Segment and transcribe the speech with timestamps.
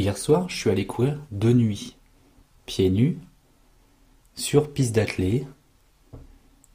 [0.00, 1.96] hier soir, je suis allé courir de nuit,
[2.66, 3.18] pieds nus,
[4.34, 5.46] sur piste d'athlée,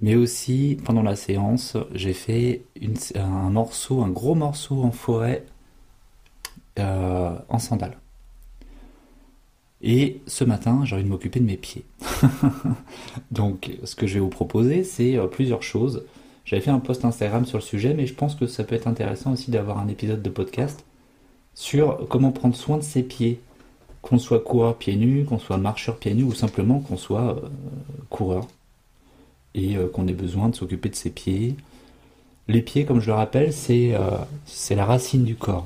[0.01, 2.63] mais aussi pendant la séance, j'ai fait
[3.15, 5.45] un morceau, un gros morceau en forêt
[6.79, 7.97] euh, en sandales.
[9.81, 11.85] Et ce matin, j'ai envie de m'occuper de mes pieds.
[13.31, 16.05] Donc, ce que je vais vous proposer, c'est euh, plusieurs choses.
[16.43, 18.87] J'avais fait un post Instagram sur le sujet, mais je pense que ça peut être
[18.87, 20.85] intéressant aussi d'avoir un épisode de podcast
[21.55, 23.39] sur comment prendre soin de ses pieds.
[24.01, 27.49] Qu'on soit coureur pieds nus, qu'on soit marcheur pieds nus, ou simplement qu'on soit euh,
[28.11, 28.47] coureur.
[29.55, 31.55] Et euh, qu'on ait besoin de s'occuper de ses pieds.
[32.47, 33.95] Les pieds, comme je le rappelle, c'est
[34.69, 35.65] la racine du corps.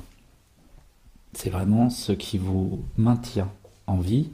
[1.33, 3.49] C'est vraiment ce qui vous maintient
[3.85, 4.29] en vie,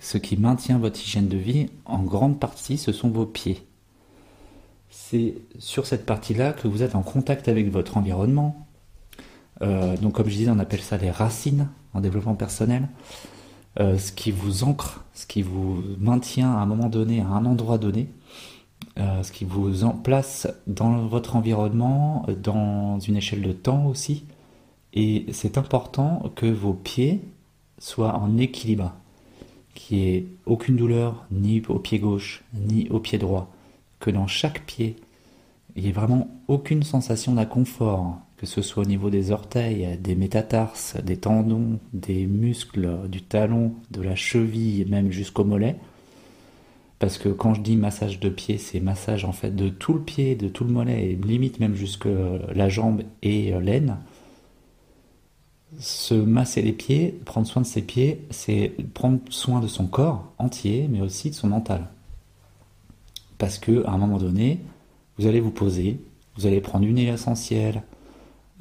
[0.00, 3.62] ce qui maintient votre hygiène de vie, en grande partie, ce sont vos pieds.
[4.90, 8.66] C'est sur cette partie-là que vous êtes en contact avec votre environnement.
[9.62, 12.88] Euh, donc, comme je disais, on appelle ça les racines en développement personnel.
[13.80, 17.44] Euh, ce qui vous ancre, ce qui vous maintient à un moment donné, à un
[17.44, 18.08] endroit donné,
[18.98, 24.24] euh, ce qui vous en place dans votre environnement, dans une échelle de temps aussi.
[24.94, 27.20] Et c'est important que vos pieds
[27.78, 28.92] soit en équilibre,
[29.74, 33.52] qui ait aucune douleur ni au pied gauche ni au pied droit,
[34.00, 34.96] que dans chaque pied,
[35.76, 40.14] il n'y ait vraiment aucune sensation d'inconfort, que ce soit au niveau des orteils, des
[40.14, 45.76] métatarses, des tendons, des muscles, du talon, de la cheville, même jusqu'au mollet.
[46.98, 50.00] Parce que quand je dis massage de pied, c'est massage en fait de tout le
[50.00, 52.08] pied, de tout le mollet, et limite même jusque
[52.54, 53.98] la jambe et l'aine
[55.78, 60.32] se masser les pieds, prendre soin de ses pieds, c'est prendre soin de son corps
[60.38, 61.88] entier, mais aussi de son mental.
[63.36, 64.60] Parce que à un moment donné,
[65.18, 66.00] vous allez vous poser,
[66.36, 67.82] vous allez prendre une huile essentielle,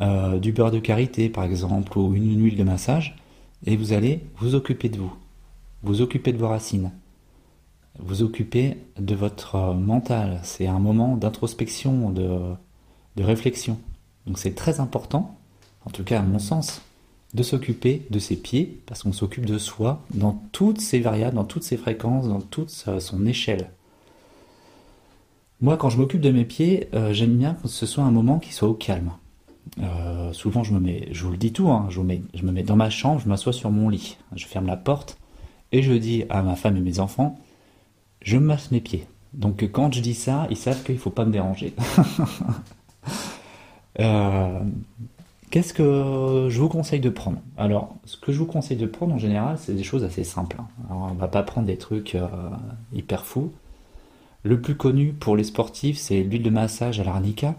[0.01, 3.15] euh, du beurre de karité par exemple, ou une, huile de massage,
[3.65, 5.13] et vous allez vous occuper de vous,
[5.83, 6.91] vous occuper de vos racines,
[7.99, 10.39] vous occuper de votre mental.
[10.43, 12.39] C'est un moment d'introspection, de,
[13.15, 13.79] de réflexion.
[14.27, 15.37] Donc c'est très important,
[15.85, 16.81] en tout cas à mon sens,
[17.33, 21.43] de s'occuper de ses pieds, parce qu'on s'occupe de soi dans toutes ses variables, dans
[21.43, 23.69] toutes ses fréquences, dans toute son échelle.
[25.59, 28.37] Moi, quand je m'occupe de mes pieds, euh, j'aime bien que ce soit un moment
[28.37, 29.11] qui soit au calme.
[29.79, 32.75] Euh, souvent, je me mets, je vous le dis tout, hein, je, me mets dans
[32.75, 35.17] ma chambre, je m'assois sur mon lit, je ferme la porte
[35.71, 37.39] et je dis à ma femme et mes enfants,
[38.21, 39.07] je masse mes pieds.
[39.33, 41.73] Donc quand je dis ça, ils savent qu'il ne faut pas me déranger.
[43.99, 44.59] euh,
[45.49, 47.39] Qu'est-ce que je vous conseille de prendre?
[47.57, 50.57] Alors, ce que je vous conseille de prendre en général, c'est des choses assez simples.
[50.59, 50.67] Hein.
[50.89, 52.27] On va pas prendre des trucs euh,
[52.91, 53.53] hyper fous.
[54.43, 57.55] Le plus connu pour les sportifs, c'est l'huile de massage à l'arnica.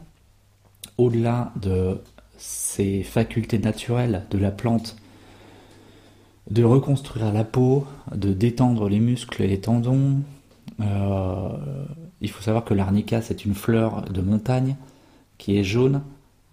[0.98, 2.00] Au-delà de
[2.36, 4.96] ses facultés naturelles de la plante,
[6.50, 10.22] de reconstruire la peau, de détendre les muscles et les tendons.
[10.80, 11.48] Euh,
[12.20, 14.76] il faut savoir que l'arnica, c'est une fleur de montagne
[15.36, 16.02] qui est jaune.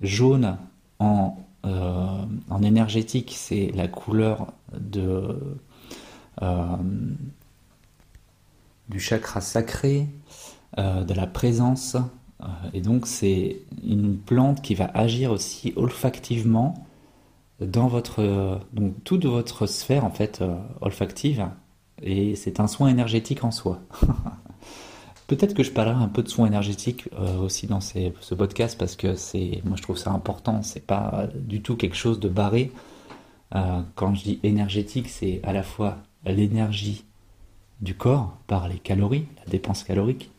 [0.01, 0.57] Jaune
[0.99, 2.25] en, euh,
[2.61, 4.47] énergétique, c'est la couleur
[4.97, 6.77] euh,
[8.89, 10.07] du chakra sacré,
[10.77, 11.95] de la présence.
[12.73, 16.73] Et donc c'est une plante qui va agir aussi olfactivement
[17.61, 18.59] dans votre
[19.03, 20.43] toute votre sphère en fait
[20.81, 21.47] olfactive
[22.01, 23.79] et c'est un soin énergétique en soi.
[25.27, 28.95] Peut-être que je parlerai un peu de soins énergétiques euh, aussi dans ce podcast parce
[28.95, 30.61] que c'est, moi je trouve ça important.
[30.61, 32.71] C'est pas du tout quelque chose de barré.
[33.55, 37.05] Euh, quand je dis énergétique, c'est à la fois l'énergie
[37.81, 40.31] du corps par les calories, la dépense calorique,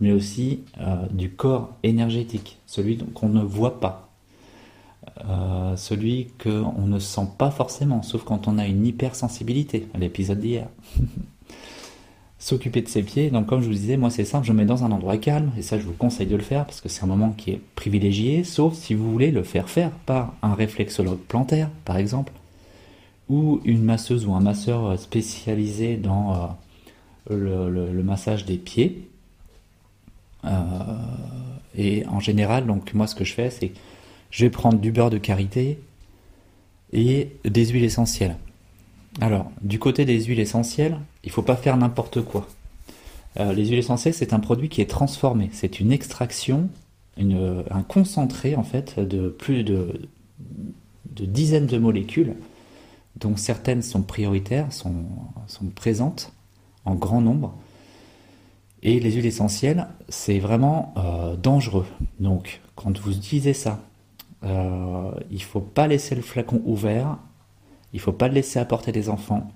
[0.00, 4.04] mais aussi euh, du corps énergétique, celui qu'on ne voit pas,
[5.76, 10.68] celui qu'on ne sent pas forcément, sauf quand on a une hypersensibilité, à l'épisode d'hier.
[12.38, 13.30] s'occuper de ses pieds.
[13.30, 15.52] Donc comme je vous disais, moi c'est simple, je me mets dans un endroit calme,
[15.58, 17.60] et ça je vous conseille de le faire parce que c'est un moment qui est
[17.74, 22.32] privilégié, sauf si vous voulez le faire faire par un réflexologue plantaire, par exemple,
[23.28, 26.56] ou une masseuse ou un masseur spécialisé dans
[27.30, 29.10] euh, le, massage des pieds.
[30.44, 30.50] Euh,
[31.76, 33.72] et en général, donc moi ce que je fais, c'est
[34.30, 35.78] je vais prendre du beurre de karité
[36.92, 38.36] et des huiles essentielles.
[39.20, 42.46] Alors, du côté des huiles essentielles, il ne faut pas faire n'importe quoi.
[43.38, 45.50] Euh, les huiles essentielles, c'est un produit qui est transformé.
[45.52, 46.68] C'est une extraction,
[47.18, 50.08] un concentré en fait de plus de,
[51.06, 52.34] dizaines de molécules,
[53.16, 54.94] dont certaines sont prioritaires, sont,
[55.74, 56.32] présentes
[56.84, 57.54] en grand nombre.
[58.82, 61.86] Et les huiles essentielles, c'est vraiment euh, dangereux.
[62.20, 63.80] Donc, quand vous utilisez ça,
[64.44, 67.18] euh, il ne faut pas laisser le flacon ouvert
[67.92, 69.50] Il faut pas le laisser apporter des enfants.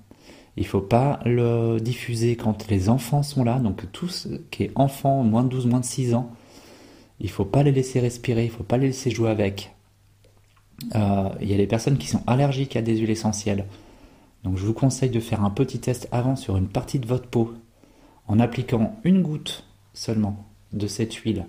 [0.57, 3.59] Il faut pas le diffuser quand les enfants sont là.
[3.59, 6.31] Donc tous qui est enfant, moins de 12, moins de 6 ans,
[7.19, 9.73] il faut pas les laisser respirer, il faut pas les laisser jouer avec.
[10.95, 13.65] Euh, il y a des personnes qui sont allergiques à des huiles essentielles.
[14.43, 17.27] Donc je vous conseille de faire un petit test avant sur une partie de votre
[17.27, 17.53] peau
[18.27, 21.45] en appliquant une goutte seulement de cette huile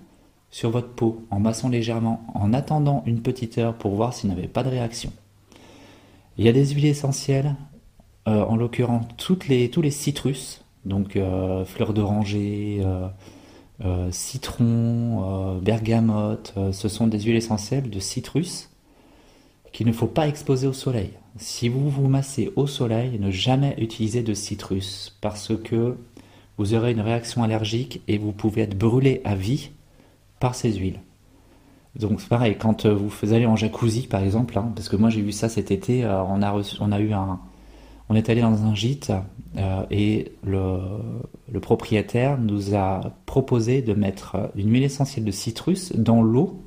[0.51, 4.47] sur votre peau en massant légèrement en attendant une petite heure pour voir s'il n'avait
[4.47, 5.11] pas de réaction.
[6.37, 7.55] Il y a des huiles essentielles,
[8.27, 9.05] euh, en l'occurrence
[9.47, 12.81] les, tous les citrus, donc euh, fleurs d'oranger,
[13.83, 18.69] euh, citron, bergamote, ce sont des huiles essentielles de citrus
[19.73, 21.11] qu'il ne faut pas exposer au soleil.
[21.37, 25.97] Si vous vous massez au soleil, ne jamais utiliser de citrus parce que
[26.57, 29.71] vous aurez une réaction allergique et vous pouvez être brûlé à vie
[30.39, 30.99] par ces huiles.
[31.99, 35.21] Donc c'est pareil, quand vous allez en jacuzzi par exemple, hein, parce que moi j'ai
[35.21, 37.39] vu ça cet été, euh, on, a eu un,
[38.09, 39.13] on est allé dans un gîte
[39.57, 46.21] euh, et le, propriétaire nous a proposé de mettre une huile essentielle de citrus dans
[46.21, 46.61] l'eau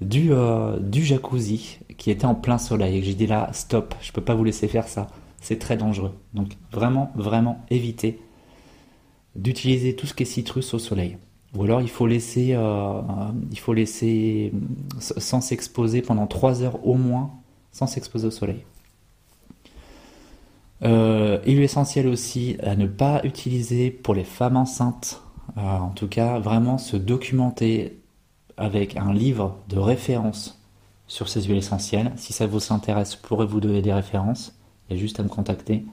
[0.00, 3.02] du, euh, jacuzzi qui était en plein soleil.
[3.02, 5.08] J'ai dit là, stop, je peux pas vous laisser faire ça.
[5.40, 6.12] C'est très dangereux.
[6.32, 8.20] Donc vraiment, vraiment éviter
[9.36, 11.18] d'utiliser tout ce qui est citrus au soleil.
[11.54, 13.00] Ou alors il faut laisser, euh,
[13.50, 14.52] il faut laisser
[14.98, 17.30] sans s'exposer pendant 3 heures au moins,
[17.72, 18.64] sans s'exposer au soleil.
[20.82, 25.22] Euh, il est essentiel aussi à ne pas utiliser pour les femmes enceintes.
[25.56, 28.02] en tout cas, vraiment se documenter
[28.56, 30.62] avec un livre de référence
[31.06, 32.12] sur ces huiles essentielles.
[32.16, 34.58] Si ça vous intéresse, je pourrais vous donner des références.
[34.88, 35.84] Il y a juste à me contacter.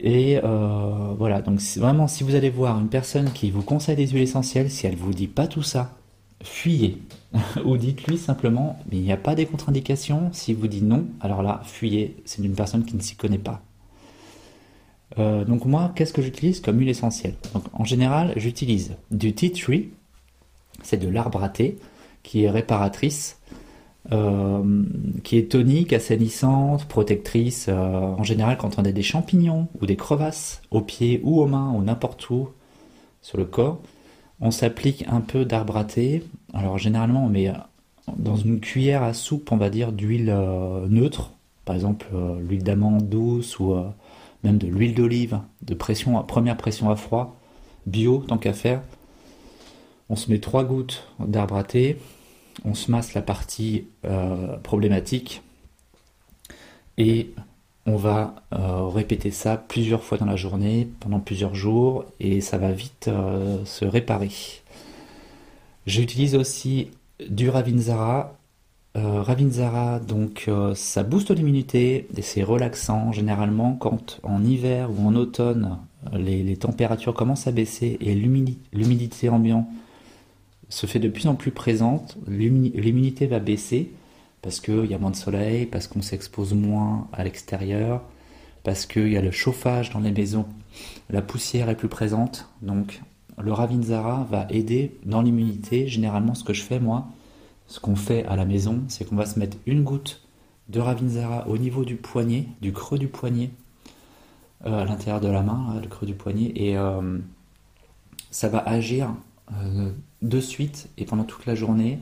[0.00, 4.06] Et euh, voilà, donc vraiment, si vous allez voir une personne qui vous conseille des
[4.06, 5.96] huiles essentielles, si elle vous dit pas tout ça,
[6.42, 7.02] fuyez.
[7.64, 10.30] Ou dites-lui simplement, mais il n'y a pas des contre-indications.
[10.32, 12.16] Si vous dit non, alors là, fuyez.
[12.24, 13.62] C'est une personne qui ne s'y connaît pas.
[15.18, 17.34] Euh, donc moi, qu'est-ce que j'utilise comme huile essentielle?
[17.52, 19.90] Donc, En général, j'utilise du tea tree,
[20.82, 21.48] c'est de l'arbre à
[22.22, 23.38] qui est réparatrice,
[24.10, 24.84] euh,
[25.22, 27.66] qui est tonique, assainissante, protectrice.
[27.68, 31.46] Euh, en général, quand on a des champignons ou des crevasses aux pieds ou aux
[31.46, 32.48] mains ou n'importe où
[33.20, 33.80] sur le corps,
[34.40, 36.24] on s'applique un peu d'arbre à thé.
[36.54, 37.52] Alors généralement, on met
[38.16, 41.32] dans une cuillère à soupe, on va dire, d'huile euh, neutre,
[41.66, 42.06] par exemple
[42.40, 43.74] l'huile d'amande douce ou
[44.42, 47.38] même de l'huile d'olive de pression, première pression à froid,
[47.84, 48.80] bio tant qu'à faire.
[50.08, 51.98] On se met trois gouttes d'arbre à thé,
[52.64, 55.42] on se masse la partie euh, problématique
[56.96, 57.30] et
[57.86, 62.58] on va euh, répéter ça plusieurs fois dans la journée, pendant plusieurs jours, et ça
[62.58, 64.30] va vite euh, se réparer.
[65.86, 66.90] J'utilise aussi
[67.28, 68.34] du Ravinzara.
[68.94, 73.12] Ravinzara, donc ça booste l'immunité et c'est relaxant.
[73.12, 75.78] Généralement, quand en hiver ou en automne,
[76.12, 79.68] les températures commencent à baisser et l'humidité ambiante
[80.68, 83.90] se fait de plus en plus présente, l'immunité va baisser
[84.42, 88.02] parce qu'il y a moins de soleil, parce qu'on s'expose moins à l'extérieur,
[88.62, 90.46] parce qu'il y a le chauffage dans les maisons,
[91.10, 93.00] la poussière est plus présente, donc
[93.40, 95.86] le Ravinzara va aider dans l'immunité.
[95.86, 97.08] Généralement, ce que je fais moi,
[97.66, 100.22] ce qu'on fait à la maison, c'est qu'on va se mettre une goutte
[100.68, 103.50] de Ravinzara au niveau du poignet, du creux du poignet,
[104.66, 107.18] euh, à l'intérieur de la main, le creux du poignet, et euh,
[108.30, 109.14] ça va agir
[109.52, 111.98] euh, de suite et pendant toute la journée.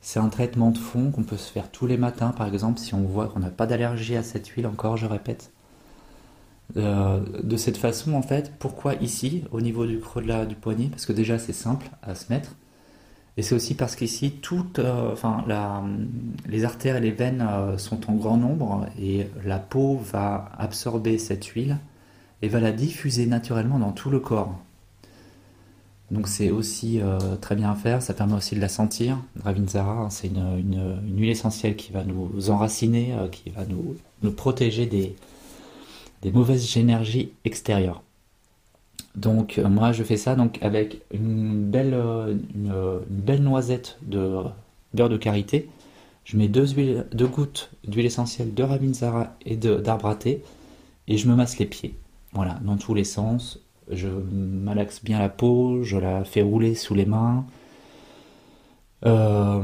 [0.00, 2.94] C'est un traitement de fond qu'on peut se faire tous les matins, par exemple, si
[2.94, 5.50] on voit qu'on n'a pas d'allergie à cette huile, encore, je répète.
[6.76, 10.54] Euh, de cette façon, en fait, pourquoi ici, au niveau du creux de la, du
[10.54, 10.88] poignet?
[10.88, 12.54] Parce que déjà, c'est simple à se mettre.
[13.36, 15.44] Et c'est aussi parce qu'ici, toutes, euh, enfin,
[16.48, 17.44] les artères et les veines
[17.76, 21.78] sont en grand nombre et la peau va absorber cette huile
[22.42, 24.54] et va la diffuser naturellement dans tout le corps.
[26.10, 29.18] Donc c'est aussi euh, très bien à faire, ça permet aussi de la sentir.
[29.42, 33.96] Ravinzara, hein, c'est une, huile essentielle qui va nous enraciner, euh, qui va nous,
[34.32, 35.16] protéger des,
[36.32, 38.02] mauvaises énergies extérieures.
[39.16, 41.94] Donc euh, moi je fais ça donc avec une belle,
[42.54, 44.42] une, belle noisette de
[44.94, 45.68] beurre de karité.
[46.24, 46.66] Je mets deux,
[47.12, 50.16] deux gouttes d'huile essentielle de Ravinzara et d'arbre
[51.08, 51.94] et je me masse les pieds.
[52.32, 53.60] Voilà, dans tous les sens,
[53.90, 57.46] je malaxe bien la peau, je la fais rouler sous les mains.
[59.04, 59.62] Euh,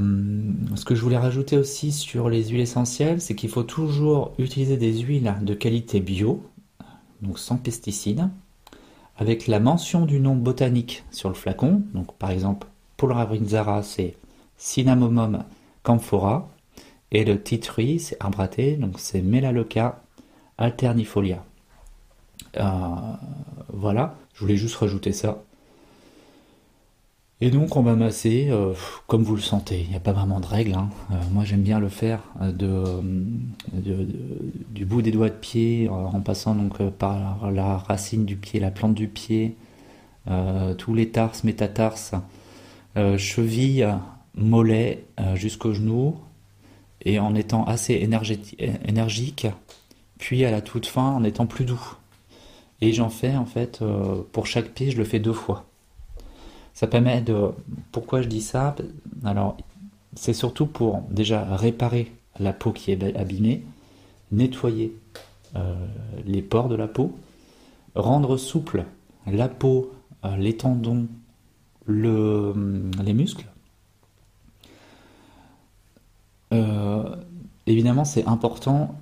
[0.76, 4.76] ce que je voulais rajouter aussi sur les huiles essentielles, c'est qu'il faut toujours utiliser
[4.76, 6.43] des huiles de qualité bio,
[7.23, 8.29] donc sans pesticides,
[9.17, 11.83] avec la mention du nom botanique sur le flacon.
[12.19, 14.17] Par exemple, pour le Ravrinzara, c'est
[14.57, 15.45] Cinnamomum
[15.83, 16.49] camphora,
[17.11, 18.19] Et le titri, c'est
[18.50, 20.02] thé, donc c'est Melaleuca
[20.57, 21.45] alternifolia.
[22.59, 22.65] Euh,
[23.73, 25.43] voilà, je voulais juste rajouter ça.
[27.41, 28.73] Et donc on va masser euh,
[29.09, 29.81] comme vous le sentez.
[29.81, 30.75] Il n'y a pas vraiment de règle.
[30.75, 30.91] Hein.
[31.11, 32.21] Euh, moi j'aime bien le faire
[33.73, 38.71] du bout des doigts de pied en passant donc par la racine du pied, la
[38.71, 39.57] plante du pied,
[40.79, 42.12] tous les tarses, métatarses,
[42.95, 43.89] cheville,
[44.37, 46.17] mollet jusqu'au genou
[47.05, 49.47] et en étant assez énergique,
[50.19, 51.97] puis à la toute fin en étant plus doux.
[52.83, 53.83] Et j'en fais en fait
[54.33, 55.65] pour chaque pied, je le fais deux fois.
[56.75, 57.51] Ça permet de.
[57.93, 58.75] Pourquoi je dis ça?
[59.25, 59.57] Alors,
[60.15, 63.65] c'est surtout pour déjà réparer la peau qui est abîmée,
[64.31, 64.95] nettoyer
[65.57, 65.75] euh,
[66.25, 67.17] les pores de la peau,
[67.95, 68.85] rendre souple
[69.27, 69.93] la peau,
[70.25, 71.07] euh, les tendons,
[71.87, 72.55] le,
[73.03, 73.47] les muscles.
[76.53, 77.17] Euh,
[77.67, 78.97] évidemment, c'est important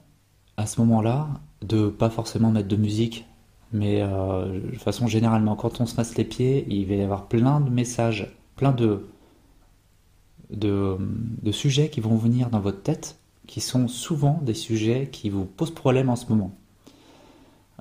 [0.56, 1.28] à ce moment-là
[1.62, 3.26] de pas forcément mettre de musique
[3.72, 7.26] mais euh, de façon généralement, quand on se masse les pieds, il va y avoir
[7.26, 9.06] plein de messages, plein de,
[10.50, 10.98] de,
[11.52, 15.74] sujets qui vont venir dans votre tête, qui sont souvent des sujets qui vous posent
[15.74, 16.52] problème en ce moment.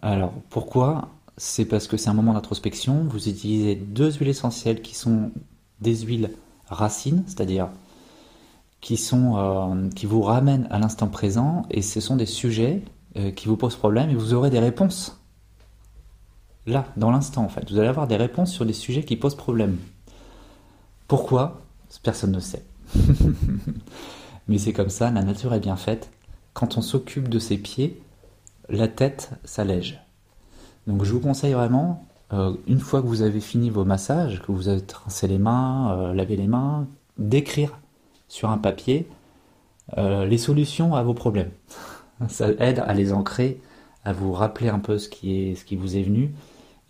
[0.01, 1.09] Alors pourquoi?
[1.37, 3.05] C'est parce que c'est un moment d'introspection.
[3.09, 5.31] Vous utilisez deux huiles essentielles qui sont
[5.79, 6.31] des huiles
[6.67, 7.69] racines, c'est-à-dire
[8.81, 12.81] qui, sont, euh, qui vous ramènent à l'instant présent, et ce sont des sujets
[13.17, 15.18] euh, qui vous posent problème, et vous aurez des réponses
[16.69, 17.69] là, dans l'instant en fait.
[17.69, 19.77] Vous allez avoir des réponses sur des sujets qui posent problème.
[21.07, 21.61] Pourquoi?
[22.03, 22.63] Personne ne sait.
[24.47, 26.09] Mais c'est comme ça, la nature est bien faite.
[26.53, 28.01] Quand on s'occupe de ses pieds,
[28.69, 29.99] la tête s'allège.
[30.87, 34.51] Donc je vous conseille vraiment, euh, une fois que vous avez fini vos massages, que
[34.51, 37.77] vous avez rincé les mains, euh, lavé les mains, d'écrire
[38.27, 39.07] sur un papier
[39.97, 41.51] euh, les solutions à vos problèmes.
[42.27, 43.61] Ça aide à les ancrer,
[44.03, 46.31] à vous rappeler un peu ce qui, est, ce qui vous est venu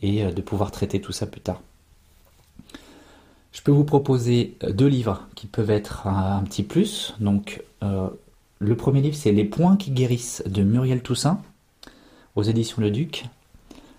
[0.01, 1.62] et euh, de pouvoir traiter tout ça plus tard.
[3.51, 7.15] Je peux vous proposer euh, deux livres qui peuvent être un, petit plus.
[7.20, 8.08] Donc, euh,
[8.60, 11.41] le premier livre, c'est Les points qui guérissent de Muriel Toussaint,
[12.36, 13.25] aux éditions Le Duc.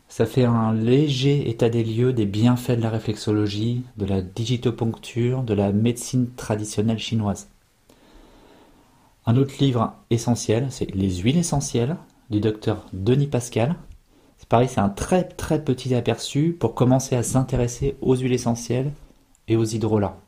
[0.09, 5.43] Ça fait un léger état des lieux des bienfaits de la réflexologie, de la digitoponcture,
[5.43, 7.49] de la médecine traditionnelle chinoise.
[9.27, 11.97] Un autre livre essentiel, c'est Les huiles essentielles
[12.31, 13.77] du docteur Denis Pascal,
[14.51, 18.93] pareil, c'est un très très petit aperçu pour commencer à s'intéresser aux huiles essentielles
[19.49, 20.19] et aux hydrolats.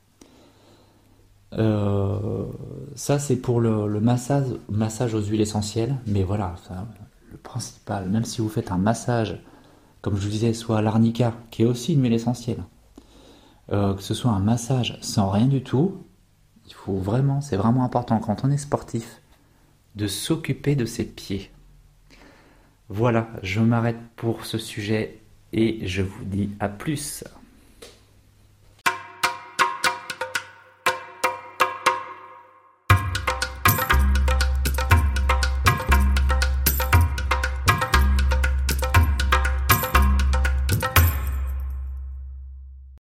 [1.58, 2.46] Euh,
[2.94, 5.96] ça, c'est pour le, massage, massage aux huiles essentielles.
[6.06, 6.54] Mais voilà,
[7.30, 9.38] le principal, même si vous faites un massage,
[10.00, 12.62] comme je vous disais, soit l'arnica, qui est aussi une huile essentielle,
[13.72, 15.98] euh, que ce soit un massage sans rien du tout,
[16.66, 19.20] il faut vraiment, c'est vraiment important quand on est sportif,
[19.94, 21.50] de s'occuper de ses pieds.
[22.88, 25.18] Voilà, je m'arrête pour ce sujet
[25.52, 27.24] et je vous dis à plus.